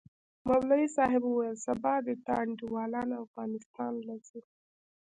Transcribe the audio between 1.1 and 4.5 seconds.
وويل سبا د تا انډيوالان افغانستان له زي؟